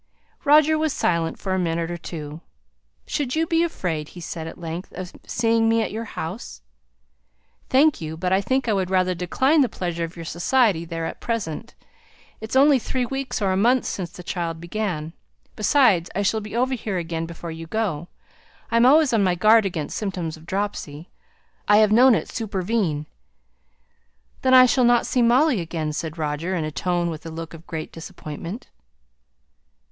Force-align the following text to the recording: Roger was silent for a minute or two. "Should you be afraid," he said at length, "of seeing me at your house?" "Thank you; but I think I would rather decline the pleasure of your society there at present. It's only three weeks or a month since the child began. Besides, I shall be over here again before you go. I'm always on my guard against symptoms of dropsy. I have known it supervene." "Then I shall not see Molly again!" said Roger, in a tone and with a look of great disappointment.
Roger 0.45 0.79
was 0.79 0.93
silent 0.93 1.37
for 1.37 1.53
a 1.53 1.59
minute 1.59 1.91
or 1.91 1.95
two. 1.97 2.41
"Should 3.05 3.35
you 3.35 3.45
be 3.45 3.61
afraid," 3.61 4.07
he 4.17 4.19
said 4.19 4.47
at 4.47 4.57
length, 4.57 4.91
"of 4.93 5.13
seeing 5.27 5.69
me 5.69 5.83
at 5.83 5.91
your 5.91 6.05
house?" 6.05 6.63
"Thank 7.69 8.01
you; 8.01 8.17
but 8.17 8.33
I 8.33 8.41
think 8.41 8.67
I 8.67 8.73
would 8.73 8.89
rather 8.89 9.13
decline 9.13 9.61
the 9.61 9.69
pleasure 9.69 10.03
of 10.03 10.15
your 10.15 10.25
society 10.25 10.85
there 10.85 11.05
at 11.05 11.21
present. 11.21 11.75
It's 12.39 12.55
only 12.55 12.79
three 12.79 13.05
weeks 13.05 13.43
or 13.43 13.51
a 13.51 13.55
month 13.55 13.85
since 13.85 14.09
the 14.09 14.23
child 14.23 14.59
began. 14.59 15.13
Besides, 15.55 16.09
I 16.15 16.23
shall 16.23 16.41
be 16.41 16.55
over 16.55 16.73
here 16.73 16.97
again 16.97 17.27
before 17.27 17.51
you 17.51 17.67
go. 17.67 18.07
I'm 18.71 18.87
always 18.87 19.13
on 19.13 19.23
my 19.23 19.35
guard 19.35 19.67
against 19.67 19.95
symptoms 19.97 20.35
of 20.35 20.47
dropsy. 20.47 21.11
I 21.67 21.77
have 21.77 21.91
known 21.91 22.15
it 22.15 22.27
supervene." 22.27 23.05
"Then 24.41 24.55
I 24.55 24.65
shall 24.65 24.83
not 24.83 25.05
see 25.05 25.21
Molly 25.21 25.61
again!" 25.61 25.93
said 25.93 26.17
Roger, 26.17 26.55
in 26.55 26.63
a 26.65 26.71
tone 26.71 27.03
and 27.03 27.11
with 27.11 27.23
a 27.23 27.29
look 27.29 27.53
of 27.53 27.67
great 27.67 27.91
disappointment. 27.91 28.67